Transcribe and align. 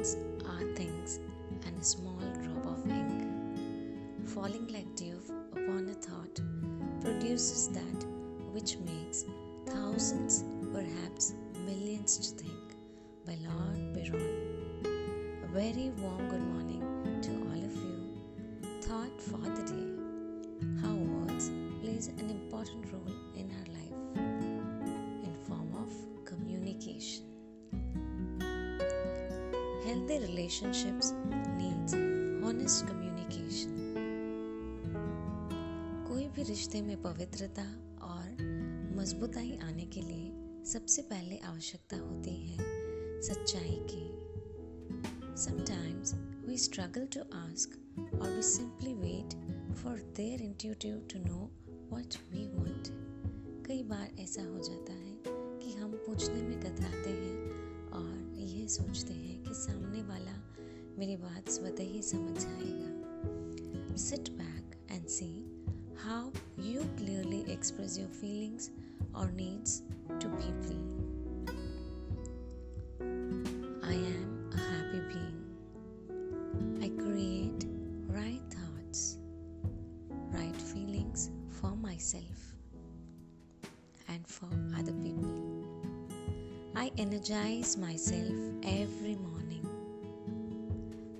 Humans 0.00 0.16
are 0.48 0.74
things 0.76 1.18
and 1.66 1.78
a 1.78 1.84
small 1.84 2.22
drop 2.42 2.64
of 2.64 2.90
ink. 2.90 3.22
Falling 4.28 4.66
like 4.68 4.96
dew 4.96 5.20
upon 5.52 5.90
a 5.90 5.92
thought 5.92 6.40
produces 7.02 7.68
that 7.68 8.06
which 8.50 8.78
makes 8.78 9.26
thousands, 9.66 10.44
perhaps 10.72 11.34
millions 11.66 12.16
to 12.16 12.44
think. 12.44 12.76
By 13.26 13.36
Lord 13.44 13.92
Byron. 13.92 15.42
A 15.44 15.48
very 15.48 15.90
warm 15.98 16.30
good 16.30 16.46
morning 16.46 17.20
to 17.20 17.30
all 17.50 17.62
of 17.62 17.76
you. 17.76 18.80
Thought 18.80 19.20
for 19.20 19.36
the 19.36 19.64
day. 19.70 20.80
How 20.80 20.94
words 20.94 21.50
plays 21.82 22.06
an 22.06 22.30
important 22.30 22.90
role 22.90 23.16
in 23.36 23.50
our 23.50 23.69
Healthy 29.90 30.18
relationships 30.20 31.14
needs 31.58 31.94
honest 32.44 32.86
communication. 32.86 33.70
कोई 36.08 36.26
भी 36.28 36.42
रिश्ते 36.42 36.82
में 36.82 37.02
पवित्रता 37.02 37.62
और 38.02 38.36
मजबूताई 38.98 39.58
आने 39.62 39.86
के 39.86 40.00
लिए 40.00 40.62
सबसे 40.64 41.02
पहले 41.02 41.38
आवश्यकता 41.38 41.96
होती 41.96 42.36
है 42.36 42.58
सच्चाई 43.20 43.76
की 43.92 44.04
Sometimes 45.36 46.14
we 46.46 46.56
struggle 46.56 47.08
to 47.08 47.26
ask 47.48 47.76
or 48.12 48.30
we 48.36 48.42
simply 48.42 48.94
wait 48.94 49.36
for 49.74 49.98
their 50.14 50.38
intuitive 50.38 51.08
to 51.08 51.18
know 51.18 51.50
what 51.88 52.20
we 52.32 52.46
want. 52.58 52.92
कई 53.66 53.82
बार 53.82 54.08
ऐसा 54.20 54.42
हो 54.42 54.58
जाता 54.58 54.92
है 54.92 55.18
कि 55.62 55.72
हम 55.72 55.92
पूछने 56.06 56.42
में 56.42 56.60
कतराते 56.60 57.09
हैं 57.09 57.09
सोचते 58.70 59.14
हैं 59.14 59.42
कि 59.44 59.54
सामने 59.54 60.02
वाला 60.02 60.34
मेरी 60.98 61.16
बात 61.16 61.48
स्वतः 61.48 61.92
ही 61.92 62.02
समझ 62.02 62.42
जाएगा 62.42 63.96
sit 63.96 64.30
back 64.32 64.76
and 64.92 65.06
see 65.06 65.30
how 66.02 66.30
you 66.62 66.82
clearly 66.98 67.44
express 67.52 67.98
your 67.98 68.08
feelings 68.08 68.70
और 69.14 69.32
needs 69.32 69.82
to 70.10 70.28
people 70.28 70.74
I 73.84 73.96
am 73.96 74.30
a 81.64 81.74
myself 81.98 82.54
and 84.10 84.24
for 84.24 84.52
other 84.78 84.92
people 84.92 85.69
I 86.80 86.90
energize 86.96 87.76
myself 87.76 88.32
every 88.62 89.14
morning. 89.16 89.68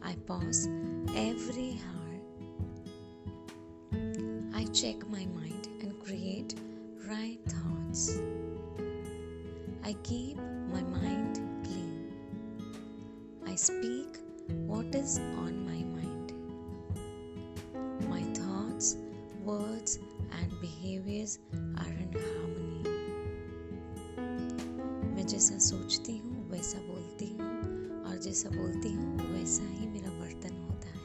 I 0.00 0.14
pause 0.26 0.66
every 1.14 1.78
hour. 1.84 2.14
I 4.54 4.64
check 4.72 5.06
my 5.10 5.26
mind 5.26 5.68
and 5.82 6.02
create 6.02 6.54
right 7.06 7.38
thoughts. 7.46 8.22
I 9.84 9.92
keep 10.02 10.38
my 10.72 10.80
mind 10.80 11.40
clean. 11.62 12.10
I 13.46 13.54
speak 13.54 14.16
what 14.66 14.94
is 14.94 15.18
on 15.18 15.66
my 15.66 15.82
mind. 16.00 16.32
My 18.08 18.22
thoughts, 18.32 18.96
words, 19.44 19.98
and 20.32 20.58
behaviors 20.62 21.38
are 21.52 21.92
in 21.92 22.10
harmony. 22.14 22.39
जैसा 25.30 25.58
सोचती 25.58 26.16
हूँ, 26.18 26.50
वैसा 26.50 26.78
बोलती 26.78 27.26
हूँ, 27.26 27.48
और 28.04 28.16
जैसा 28.18 28.50
बोलती 28.50 28.88
हूँ, 28.92 29.28
वैसा 29.32 29.66
ही 29.70 29.86
मेरा 29.86 30.10
वर्तन 30.10 30.56
होता 30.62 30.88
है। 30.88 31.00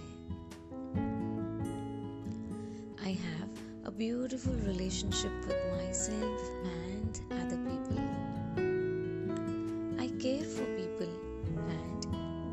I 3.06 3.14
have 3.14 3.48
a 3.86 3.90
beautiful 3.98 4.56
relationship 4.62 5.36
with 5.48 5.60
myself 5.94 6.42
and 6.66 7.10
other 7.34 7.58
people 7.68 7.98
I 10.02 10.10
care 10.18 10.46
for 10.56 10.68
people 10.80 11.12
and 11.70 12.00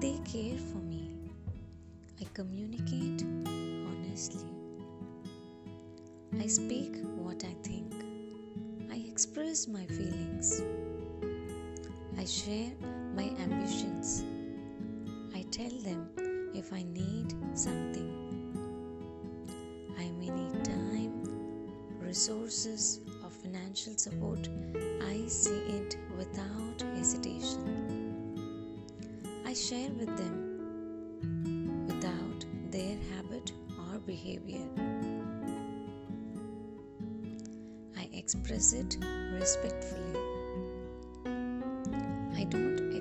they 0.01 0.13
care 0.33 0.59
for 0.73 0.83
me 0.83 1.03
I 2.13 2.27
communicate 2.37 3.27
honestly 3.89 4.49
I 6.41 6.49
speak 6.61 7.03
what 7.19 7.45
I 7.45 7.55
think 7.71 7.89
I 8.93 9.01
express 9.01 9.67
my 9.69 9.87
feelings 9.87 10.51
I 12.23 12.25
share 12.25 12.71
my 13.17 13.35
ambitions. 13.43 14.23
I 15.35 15.43
tell 15.51 15.77
them 15.81 16.09
if 16.55 16.73
I 16.73 16.85
need 16.85 17.35
something. 17.55 18.11
I 19.99 20.09
may 20.13 20.31
need 20.31 20.65
time, 20.65 21.69
resources, 21.99 23.01
or 23.25 23.31
financial 23.31 23.97
support. 23.97 24.49
I 25.03 25.27
say 25.27 25.59
it 25.81 25.97
without 26.17 26.85
hesitation. 26.95 27.59
I 29.45 29.53
share 29.53 29.91
with 29.91 30.17
them 30.17 31.85
without 31.89 32.45
their 32.71 32.99
habit 33.17 33.51
or 33.77 33.99
behavior. 33.99 34.69
I 37.97 38.09
express 38.13 38.75
it 38.75 38.97
respectfully. 39.33 40.32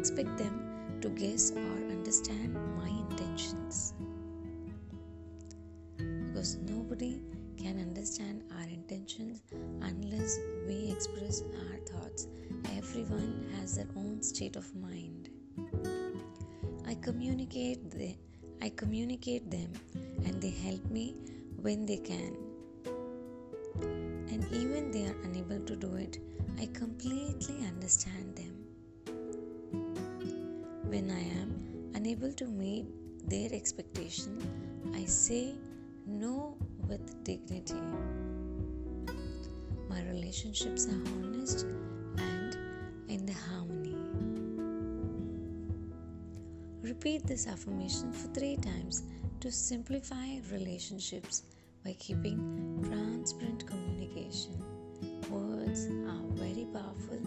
Expect 0.02 0.36
them 0.36 0.98
to 1.02 1.10
guess 1.10 1.52
or 1.52 1.74
understand 1.96 2.56
my 2.76 2.90
intentions 2.90 3.94
because 5.98 6.58
nobody 6.58 7.22
can 7.56 7.80
understand 7.80 8.42
our 8.58 8.64
intentions 8.64 9.44
unless 9.84 10.40
we 10.68 10.90
express 10.92 11.44
our 11.44 11.78
thoughts. 11.86 12.26
Everyone 12.76 13.46
has 13.60 13.76
their 13.76 13.86
own 13.96 14.24
state 14.24 14.56
of 14.56 14.66
mind. 14.76 15.30
I 16.88 16.96
communicate 16.96 17.92
the, 17.92 18.16
I 18.60 18.70
communicate 18.70 19.52
them 19.52 19.72
and 20.26 20.42
they 20.42 20.50
help 20.50 20.84
me 20.90 21.16
when 21.62 21.86
they 21.86 21.98
can. 21.98 22.36
And 23.84 24.44
even 24.52 24.90
they 24.90 25.06
are 25.06 25.22
unable 25.26 25.60
to 25.60 25.76
do 25.76 25.94
it, 25.94 26.18
I 26.60 26.66
completely 26.74 27.64
understand 27.68 28.36
them. 28.36 28.61
When 30.92 31.10
I 31.10 31.22
am 31.40 31.94
unable 31.96 32.34
to 32.34 32.46
meet 32.48 32.86
their 33.30 33.48
expectation, 33.54 34.38
I 34.94 35.06
say 35.06 35.56
no 36.06 36.58
with 36.86 37.24
dignity. 37.24 37.80
My 39.88 40.04
relationships 40.04 40.88
are 40.88 41.02
honest 41.16 41.66
and 42.18 42.58
in 43.08 43.26
the 43.26 43.32
harmony. 43.32 43.96
Repeat 46.82 47.26
this 47.26 47.48
affirmation 47.48 48.12
for 48.12 48.28
three 48.34 48.58
times 48.58 49.04
to 49.40 49.50
simplify 49.50 50.40
relationships 50.52 51.44
by 51.86 51.94
keeping 52.00 52.84
transparent 52.84 53.66
communication. 53.66 54.62
Words 55.30 55.88
are 55.88 56.28
very 56.36 56.68
powerful, 56.74 57.22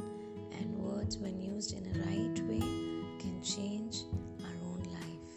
and 0.52 0.76
words, 0.76 1.16
when 1.16 1.40
used 1.40 1.72
in 1.72 1.86
a 1.86 1.98
right 2.04 2.23
change 3.44 4.04
our 4.42 4.56
own 4.64 4.82
life. 4.88 5.36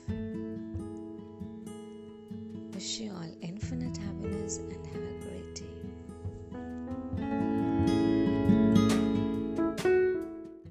Wish 2.74 3.00
you 3.00 3.12
all 3.12 3.32
infinite 3.42 3.98
happiness 3.98 4.60
and 4.60 4.86
have 4.88 4.96
a 4.96 5.27